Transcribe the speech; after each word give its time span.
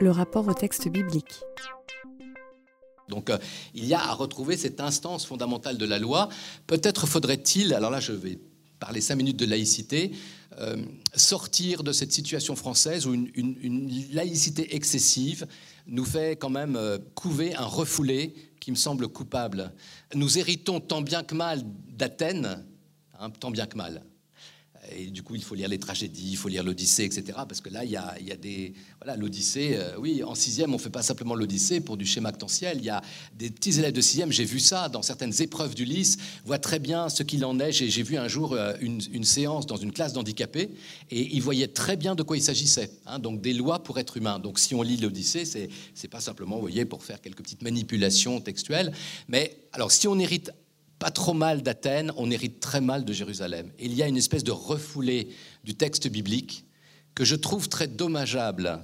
le 0.00 0.10
rapport 0.10 0.46
au 0.48 0.54
texte 0.54 0.88
biblique. 0.88 1.40
Donc 3.08 3.30
euh, 3.30 3.38
il 3.74 3.84
y 3.84 3.94
a 3.94 4.00
à 4.00 4.12
retrouver 4.14 4.56
cette 4.56 4.80
instance 4.80 5.26
fondamentale 5.26 5.78
de 5.78 5.84
la 5.84 5.98
loi. 5.98 6.28
Peut-être 6.66 7.06
faudrait-il, 7.06 7.74
alors 7.74 7.90
là 7.90 8.00
je 8.00 8.12
vais 8.12 8.38
parler 8.80 9.00
cinq 9.00 9.16
minutes 9.16 9.36
de 9.36 9.46
laïcité, 9.46 10.12
euh, 10.58 10.76
sortir 11.14 11.82
de 11.82 11.92
cette 11.92 12.12
situation 12.12 12.56
française 12.56 13.06
où 13.06 13.14
une, 13.14 13.90
laïcité 14.12 14.74
excessive 14.74 15.46
nous 15.86 16.04
fait 16.04 16.36
quand 16.36 16.50
même 16.50 16.76
euh, 16.76 16.98
couver 17.14 17.54
un 17.54 17.66
refoulé 17.66 18.34
qui 18.60 18.70
me 18.70 18.76
semble 18.76 19.08
coupable. 19.08 19.72
Nous 20.14 20.38
héritons 20.38 20.80
tant 20.80 21.02
bien 21.02 21.22
que 21.22 21.34
mal 21.34 21.62
d'Athènes, 21.88 22.64
hein, 23.18 23.30
tant 23.30 23.50
bien 23.50 23.66
que 23.66 23.76
mal. 23.76 24.02
Et 24.96 25.06
du 25.06 25.22
coup, 25.22 25.34
il 25.34 25.42
faut 25.42 25.54
lire 25.54 25.68
les 25.68 25.78
tragédies, 25.78 26.30
il 26.32 26.36
faut 26.36 26.48
lire 26.48 26.62
l'Odyssée, 26.62 27.04
etc. 27.04 27.38
Parce 27.48 27.60
que 27.60 27.68
là, 27.68 27.84
il 27.84 27.90
y 27.90 27.96
a, 27.96 28.36
des. 28.36 28.72
Voilà, 29.02 29.16
l'Odyssée, 29.16 29.72
euh, 29.74 29.96
oui, 29.98 30.22
en 30.22 30.34
sixième, 30.34 30.70
on 30.70 30.76
ne 30.76 30.80
fait 30.80 30.90
pas 30.90 31.02
simplement 31.02 31.34
l'Odyssée 31.34 31.80
pour 31.80 31.96
du 31.96 32.06
schéma 32.06 32.28
actentiel. 32.28 32.78
Il 32.78 32.84
y 32.84 32.90
a 32.90 33.02
des 33.36 33.50
petits 33.50 33.78
élèves 33.78 33.92
de 33.92 34.00
sixième, 34.00 34.30
j'ai 34.30 34.44
vu 34.44 34.60
ça 34.60 34.88
dans 34.88 35.02
certaines 35.02 35.32
épreuves 35.42 35.74
du 35.74 35.84
lycée, 35.84 36.18
voient 36.44 36.58
très 36.58 36.78
bien 36.78 37.08
ce 37.08 37.22
qu'il 37.22 37.44
en 37.44 37.58
est. 37.58 37.72
J'ai 37.72 38.02
vu 38.02 38.16
un 38.16 38.28
jour 38.28 38.52
euh, 38.52 38.74
une, 38.80 39.24
séance 39.24 39.66
dans 39.66 39.76
une 39.76 39.92
classe 39.92 40.12
d'handicapés 40.12 40.70
et 41.10 41.34
ils 41.34 41.42
voyaient 41.42 41.68
très 41.68 41.96
bien 41.96 42.14
de 42.14 42.22
quoi 42.22 42.36
il 42.36 42.42
s'agissait. 42.42 42.90
Hein, 43.06 43.18
donc, 43.18 43.40
des 43.40 43.52
lois 43.52 43.82
pour 43.82 43.98
être 43.98 44.16
humain. 44.16 44.38
Donc, 44.38 44.58
si 44.58 44.74
on 44.74 44.82
lit 44.82 44.96
l'Odyssée, 44.96 45.44
c'est, 45.44 45.68
c'est 45.94 46.08
pas 46.08 46.20
simplement, 46.20 46.56
vous 46.56 46.62
voyez, 46.62 46.84
pour 46.84 47.02
faire 47.02 47.20
quelques 47.20 47.42
petites 47.42 47.62
manipulations 47.62 48.40
textuelles. 48.40 48.92
Mais 49.28 49.56
alors, 49.72 49.90
si 49.90 50.06
on 50.06 50.18
hérite 50.18 50.52
pas 51.04 51.10
trop 51.10 51.34
mal 51.34 51.60
d'Athènes, 51.60 52.12
on 52.16 52.30
hérite 52.30 52.60
très 52.60 52.80
mal 52.80 53.04
de 53.04 53.12
Jérusalem. 53.12 53.70
il 53.78 53.92
y 53.92 54.02
a 54.02 54.08
une 54.08 54.16
espèce 54.16 54.42
de 54.42 54.52
refoulé 54.52 55.28
du 55.62 55.74
texte 55.74 56.08
biblique 56.08 56.64
que 57.14 57.26
je 57.26 57.36
trouve 57.36 57.68
très 57.68 57.86
dommageable. 57.86 58.82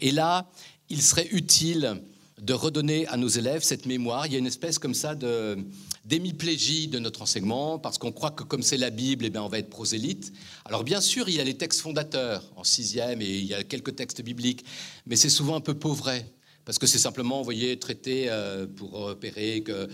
Et 0.00 0.10
là, 0.10 0.50
il 0.88 1.00
serait 1.00 1.28
utile 1.30 2.02
de 2.42 2.52
redonner 2.52 3.06
à 3.06 3.16
nos 3.16 3.28
élèves 3.28 3.62
cette 3.62 3.86
mémoire. 3.86 4.26
Il 4.26 4.32
y 4.32 4.34
a 4.34 4.40
une 4.40 4.48
espèce 4.48 4.80
comme 4.80 4.92
ça 4.92 5.14
de 5.14 5.56
d'hémiplégie 6.04 6.88
de 6.88 6.98
notre 6.98 7.22
enseignement, 7.22 7.78
parce 7.78 7.96
qu'on 7.96 8.10
croit 8.10 8.32
que 8.32 8.42
comme 8.42 8.64
c'est 8.64 8.76
la 8.76 8.90
Bible, 8.90 9.24
eh 9.24 9.30
bien, 9.30 9.44
on 9.44 9.48
va 9.48 9.60
être 9.60 9.70
prosélyte. 9.70 10.32
Alors 10.64 10.82
bien 10.82 11.00
sûr, 11.00 11.28
il 11.28 11.36
y 11.36 11.40
a 11.40 11.44
les 11.44 11.56
textes 11.56 11.80
fondateurs 11.80 12.42
en 12.56 12.64
sixième, 12.64 13.22
et 13.22 13.38
il 13.38 13.44
y 13.44 13.54
a 13.54 13.62
quelques 13.62 13.94
textes 13.94 14.20
bibliques, 14.20 14.64
mais 15.06 15.14
c'est 15.14 15.30
souvent 15.30 15.54
un 15.54 15.60
peu 15.60 15.74
pauvret 15.74 16.26
parce 16.64 16.78
que 16.78 16.86
c'est 16.86 16.98
simplement, 16.98 17.38
vous 17.38 17.44
voyez, 17.44 17.78
traité 17.78 18.26
euh, 18.28 18.66
pour 18.66 18.92
repérer 18.92 19.62
qu'il 19.64 19.74
euh, 19.74 19.86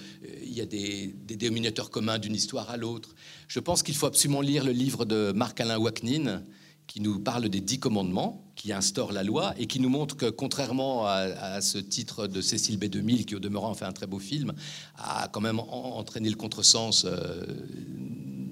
y 0.44 0.60
a 0.60 0.66
des, 0.66 1.14
dénominateurs 1.24 1.90
communs 1.90 2.18
d'une 2.18 2.34
histoire 2.34 2.70
à 2.70 2.76
l'autre. 2.76 3.14
Je 3.48 3.60
pense 3.60 3.82
qu'il 3.82 3.94
faut 3.94 4.06
absolument 4.06 4.40
lire 4.40 4.64
le 4.64 4.72
livre 4.72 5.04
de 5.04 5.32
Marc-Alain 5.32 5.78
Waknin, 5.78 6.42
qui 6.86 7.00
nous 7.00 7.18
parle 7.18 7.48
des 7.48 7.60
dix 7.60 7.78
commandements, 7.78 8.44
qui 8.54 8.72
instaure 8.72 9.12
la 9.12 9.22
loi, 9.22 9.54
et 9.58 9.66
qui 9.66 9.80
nous 9.80 9.88
montre 9.88 10.16
que, 10.16 10.26
contrairement 10.26 11.06
à, 11.06 11.60
ce 11.60 11.78
titre 11.78 12.26
de 12.26 12.40
Cécile 12.40 12.78
B2000, 12.78 13.24
qui 13.24 13.34
au 13.34 13.40
demeurant 13.40 13.74
fait 13.74 13.84
un 13.84 13.92
très 13.92 14.06
beau 14.06 14.18
film, 14.18 14.52
a 14.96 15.28
quand 15.28 15.40
même 15.40 15.58
entraîné 15.58 16.28
le 16.28 16.36
contresens 16.36 17.04
euh, 17.04 17.44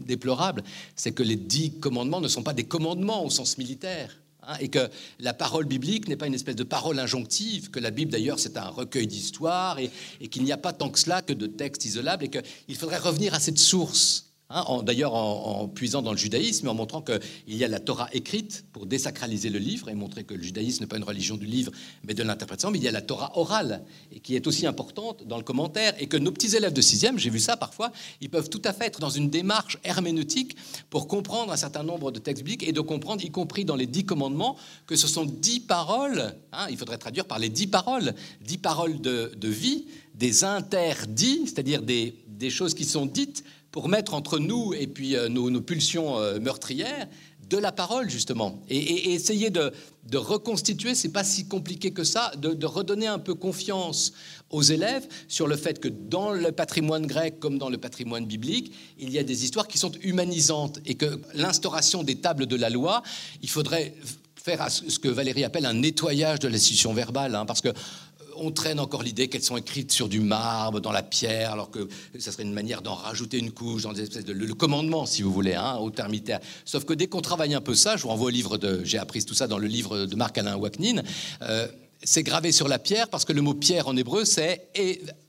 déplorable, 0.04 0.62
c'est 0.96 1.12
que 1.12 1.22
les 1.22 1.36
dix 1.36 1.78
commandements 1.78 2.20
ne 2.20 2.28
sont 2.28 2.42
pas 2.42 2.52
des 2.52 2.64
commandements 2.64 3.24
au 3.24 3.30
sens 3.30 3.56
militaire. 3.58 4.18
Hein, 4.46 4.56
et 4.60 4.68
que 4.68 4.90
la 5.20 5.32
parole 5.32 5.64
biblique 5.64 6.08
n'est 6.08 6.16
pas 6.16 6.26
une 6.26 6.34
espèce 6.34 6.56
de 6.56 6.64
parole 6.64 6.98
injonctive, 6.98 7.70
que 7.70 7.80
la 7.80 7.90
Bible 7.90 8.10
d'ailleurs 8.10 8.38
c'est 8.38 8.56
un 8.56 8.68
recueil 8.68 9.06
d'histoires 9.06 9.78
et, 9.78 9.90
et 10.20 10.28
qu'il 10.28 10.44
n'y 10.44 10.52
a 10.52 10.56
pas 10.56 10.72
tant 10.72 10.90
que 10.90 10.98
cela 10.98 11.22
que 11.22 11.32
de 11.32 11.46
textes 11.46 11.84
isolables 11.84 12.24
et 12.24 12.28
qu'il 12.28 12.76
faudrait 12.76 12.98
revenir 12.98 13.34
à 13.34 13.40
cette 13.40 13.58
source 13.58 14.33
Hein, 14.54 14.82
d'ailleurs, 14.84 15.14
en, 15.14 15.66
puisant 15.66 16.00
dans 16.00 16.12
le 16.12 16.16
judaïsme, 16.16 16.68
en 16.68 16.74
montrant 16.74 17.02
qu'il 17.02 17.18
y 17.48 17.64
a 17.64 17.68
la 17.68 17.80
Torah 17.80 18.08
écrite 18.12 18.64
pour 18.72 18.86
désacraliser 18.86 19.50
le 19.50 19.58
livre 19.58 19.88
et 19.88 19.94
montrer 19.94 20.22
que 20.22 20.32
le 20.32 20.44
judaïsme 20.44 20.84
n'est 20.84 20.86
pas 20.86 20.96
une 20.96 21.02
religion 21.02 21.36
du 21.36 21.46
livre, 21.46 21.72
mais 22.04 22.14
de 22.14 22.22
l'interprétation, 22.22 22.70
mais 22.70 22.78
il 22.78 22.84
y 22.84 22.88
a 22.88 22.92
la 22.92 23.02
Torah 23.02 23.36
orale, 23.36 23.82
et 24.12 24.20
qui 24.20 24.36
est 24.36 24.46
aussi 24.46 24.64
importante 24.68 25.26
dans 25.26 25.38
le 25.38 25.42
commentaire, 25.42 25.94
et 25.98 26.06
que 26.06 26.16
nos 26.16 26.30
petits 26.30 26.54
élèves 26.54 26.72
de 26.72 26.80
sixième, 26.80 27.18
j'ai 27.18 27.30
vu 27.30 27.40
ça 27.40 27.56
parfois, 27.56 27.90
ils 28.20 28.30
peuvent 28.30 28.48
tout 28.48 28.62
à 28.64 28.72
fait 28.72 28.86
être 28.86 29.00
dans 29.00 29.10
une 29.10 29.28
démarche 29.28 29.76
herméneutique 29.82 30.56
pour 30.88 31.08
comprendre 31.08 31.50
un 31.50 31.56
certain 31.56 31.82
nombre 31.82 32.12
de 32.12 32.20
textes 32.20 32.44
bibliques 32.44 32.62
et 32.62 32.72
de 32.72 32.80
comprendre, 32.80 33.24
y 33.24 33.32
compris 33.32 33.64
dans 33.64 33.76
les 33.76 33.88
dix 33.88 34.04
commandements, 34.04 34.56
que 34.86 34.94
ce 34.94 35.08
sont 35.08 35.24
dix 35.24 35.58
paroles, 35.58 36.32
hein, 36.52 36.68
il 36.70 36.76
faudrait 36.76 36.98
traduire 36.98 37.24
par 37.24 37.40
les 37.40 37.48
dix 37.48 37.66
paroles, 37.66 38.14
dix 38.40 38.58
paroles 38.58 39.00
de, 39.00 39.48
vie, 39.48 39.86
des 40.14 40.44
interdits, 40.44 41.40
c'est-à-dire 41.46 41.82
des, 41.82 42.14
des 42.28 42.50
choses 42.50 42.74
qui 42.74 42.84
sont 42.84 43.06
dites 43.06 43.42
pour 43.74 43.88
mettre 43.88 44.14
entre 44.14 44.38
nous 44.38 44.72
et 44.72 44.86
puis 44.86 45.16
euh, 45.16 45.28
nos, 45.28 45.60
pulsions 45.60 46.16
euh, 46.20 46.38
meurtrières 46.38 47.08
de 47.50 47.58
la 47.58 47.72
parole 47.72 48.08
justement. 48.08 48.62
Et, 48.68 49.12
essayer 49.14 49.50
de, 49.50 49.72
de 50.08 50.16
reconstituer 50.16 50.94
c'est 50.94 51.08
pas 51.08 51.24
si 51.24 51.48
compliqué 51.48 51.90
que 51.90 52.04
ça 52.04 52.30
de, 52.36 52.66
redonner 52.66 53.08
un 53.08 53.18
peu 53.18 53.34
confiance 53.34 54.12
aux 54.50 54.62
élèves 54.62 55.08
sur 55.26 55.48
le 55.48 55.56
fait 55.56 55.80
que 55.80 55.88
dans 55.88 56.30
le 56.30 56.52
patrimoine 56.52 57.04
grec 57.04 57.40
comme 57.40 57.58
dans 57.58 57.68
le 57.68 57.78
patrimoine 57.78 58.26
biblique 58.26 58.72
il 58.96 59.10
y 59.10 59.18
a 59.18 59.24
des 59.24 59.42
histoires 59.42 59.66
qui 59.66 59.78
sont 59.78 59.90
humanisantes 60.02 60.78
et 60.86 60.94
que 60.94 61.20
l'instauration 61.34 62.04
des 62.04 62.20
tables 62.20 62.46
de 62.46 62.54
la 62.54 62.70
loi 62.70 63.02
il 63.42 63.50
faudrait 63.50 63.92
faire 64.36 64.70
ce 64.70 65.00
que 65.00 65.08
Valérie 65.08 65.42
appelle 65.42 65.66
un 65.66 65.74
nettoyage 65.74 66.38
de 66.38 66.46
l'institution 66.46 66.94
verbale 66.94 67.34
hein, 67.34 67.44
parce 67.44 67.60
que 67.60 67.70
on 68.36 68.50
traîne 68.50 68.80
encore 68.80 69.02
l'idée 69.02 69.28
qu'elles 69.28 69.42
sont 69.42 69.56
écrites 69.56 69.92
sur 69.92 70.08
du 70.08 70.20
marbre, 70.20 70.80
dans 70.80 70.92
la 70.92 71.02
pierre, 71.02 71.52
alors 71.52 71.70
que 71.70 71.88
ça 72.18 72.32
serait 72.32 72.42
une 72.42 72.52
manière 72.52 72.82
d'en 72.82 72.94
rajouter 72.94 73.38
une 73.38 73.50
couche 73.50 73.82
dans 73.82 73.92
des 73.92 74.02
espèces 74.02 74.24
de 74.24 74.32
le, 74.32 74.54
commandement, 74.54 75.06
si 75.06 75.22
vous 75.22 75.32
voulez, 75.32 75.54
hein, 75.54 75.76
au 75.76 75.90
termitaire. 75.90 76.40
Sauf 76.64 76.84
que 76.84 76.92
dès 76.92 77.06
qu'on 77.06 77.20
travaille 77.20 77.54
un 77.54 77.60
peu 77.60 77.74
ça, 77.74 77.96
je 77.96 78.02
vous 78.02 78.08
renvoie 78.08 78.26
au 78.26 78.30
livre 78.30 78.58
de, 78.58 78.82
j'ai 78.84 78.98
appris 78.98 79.24
tout 79.24 79.34
ça 79.34 79.46
dans 79.46 79.58
le 79.58 79.66
livre 79.66 80.06
de 80.06 80.16
Marc-Alain 80.16 80.56
Waknin, 80.56 81.02
euh, 81.42 81.66
c'est 82.04 82.22
gravé 82.22 82.52
sur 82.52 82.68
la 82.68 82.78
pierre 82.78 83.08
parce 83.08 83.24
que 83.24 83.32
le 83.32 83.40
mot 83.40 83.54
pierre 83.54 83.88
en 83.88 83.96
hébreu 83.96 84.24
c'est 84.24 84.68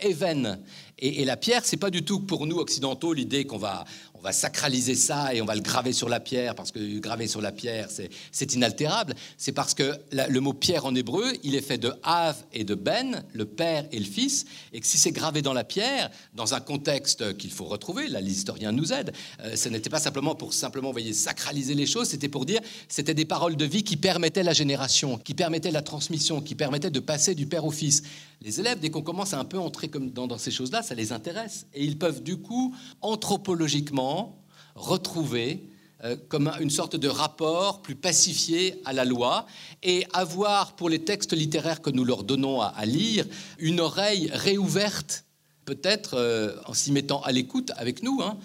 even. 0.02 0.60
Et, 1.00 1.26
la 1.26 1.36
pierre, 1.36 1.66
c'est 1.66 1.78
pas 1.78 1.90
du 1.90 2.04
tout 2.04 2.22
pour 2.22 2.48
nous 2.48 2.58
occidentaux 2.58 3.12
l'idée 3.14 3.46
qu'on 3.46 3.58
va 3.58 3.86
va 4.26 4.32
sacraliser 4.32 4.96
ça 4.96 5.36
et 5.36 5.42
on 5.42 5.46
va 5.46 5.54
le 5.54 5.62
graver 5.62 5.94
sur 5.94 6.10
la 6.10 6.20
pierre 6.20 6.56
parce 6.56 6.72
que 6.72 6.98
graver 6.98 7.28
sur 7.28 7.42
la 7.42 7.52
pierre, 7.52 7.90
c'est 8.32 8.54
inaltérable. 8.54 9.14
C'est 9.38 9.52
parce 9.52 9.76
que 9.76 9.94
le 10.12 10.40
mot 10.40 10.52
pierre 10.52 10.86
en 10.86 10.96
hébreu, 10.96 11.26
il 11.44 11.54
est 11.54 11.62
fait 11.62 11.78
de 11.78 11.94
Av 12.02 12.36
et 12.52 12.64
de 12.64 12.74
Ben, 12.74 13.24
le 13.34 13.46
Père 13.46 13.86
et 13.92 14.00
le 14.00 14.06
Fils, 14.06 14.46
et 14.74 14.80
que 14.80 14.88
si 14.88 14.98
c'est 14.98 15.12
gravé 15.12 15.44
dans 15.44 15.54
la 15.54 15.64
pierre, 15.64 16.10
dans 16.34 16.56
un 16.56 16.60
contexte 16.60 17.38
qu'il 17.38 17.52
faut 17.52 17.66
retrouver, 17.66 18.08
là 18.08 18.20
l'historien 18.20 18.72
nous 18.72 18.92
aide, 18.92 19.14
euh, 19.42 19.56
ce 19.56 19.70
n'était 19.70 19.92
pas 19.92 20.00
simplement 20.00 20.34
pour 20.34 20.54
simplement, 20.54 20.92
voyez, 20.92 21.14
sacraliser 21.14 21.76
les 21.76 21.86
choses, 21.86 22.10
c'était 22.10 22.30
pour 22.30 22.46
dire, 22.46 22.62
c'était 22.90 23.14
des 23.14 23.26
paroles 23.26 23.56
de 23.56 23.66
vie 23.66 23.84
qui 23.84 23.96
permettaient 23.96 24.44
la 24.44 24.54
génération, 24.54 25.20
qui 25.20 25.36
permettaient 25.36 25.70
la 25.70 25.84
transmission, 25.84 26.42
qui 26.42 26.56
permettaient 26.56 26.90
de 26.90 27.00
passer 27.00 27.36
du 27.36 27.46
Père 27.46 27.66
au 27.66 27.72
Fils. 27.72 28.02
Les 28.42 28.60
élèves, 28.60 28.80
dès 28.80 28.90
qu'on 28.90 29.02
commence 29.04 29.34
à 29.34 29.40
un 29.40 29.46
peu 29.46 29.60
entrer 29.60 29.88
comme 29.88 30.10
dans 30.10 30.38
ces 30.38 30.52
choses-là, 30.52 30.82
ça 30.86 30.96
les 30.96 31.12
intéresse. 31.12 31.68
Et 31.74 31.84
ils 31.84 31.98
peuvent 31.98 32.24
du 32.24 32.38
coup, 32.38 32.76
anthropologiquement, 33.02 34.42
retrouver 34.76 35.70
euh, 36.04 36.18
comme 36.28 36.52
une 36.60 36.70
sorte 36.70 36.98
de 36.98 37.08
rapport 37.08 37.82
plus 37.82 37.96
pacifié 37.96 38.82
à 38.84 38.92
la 38.92 39.06
loi 39.06 39.46
et 39.82 40.06
avoir 40.14 40.76
pour 40.76 40.90
les 40.90 41.00
textes 41.00 41.34
littéraires 41.34 41.82
que 41.82 41.90
nous 41.90 42.04
leur 42.04 42.24
donnons 42.24 42.62
à, 42.62 42.86
lire 42.86 43.26
une 43.60 43.80
oreille 43.80 44.30
réouverte, 44.34 45.24
peut-être 45.64 46.16
euh, 46.16 46.56
en 46.66 46.74
s'y 46.74 46.92
mettant 46.92 47.22
à 47.22 47.32
l'écoute 47.32 47.72
avec 47.78 48.04
nous, 48.04 48.22
hein, 48.22 48.38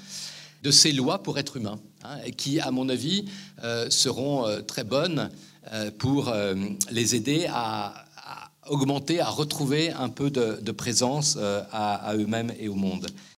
de 0.63 0.71
ces 0.71 0.93
lois 0.93 1.23
pour 1.23 1.39
être 1.39 1.57
humain, 1.57 1.81
hein, 2.05 2.19
qui, 2.37 2.61
à 2.61 2.71
mon 2.71 2.89
avis, 2.89 3.25
euh, 3.65 3.91
seront 3.91 4.47
très 4.67 4.85
bonnes 4.85 5.31
pour 5.99 6.33
les 6.91 7.15
aider 7.15 7.47
à, 7.51 8.07
augmenter, 8.71 9.21
à 9.21 9.29
retrouver 9.29 9.91
un 9.91 10.09
peu 10.09 10.31
de, 10.31 10.73
présence 10.73 11.37
à 11.73 12.15
eux-mêmes 12.15 12.53
et 12.59 12.69
au 12.69 12.75
monde. 12.75 13.07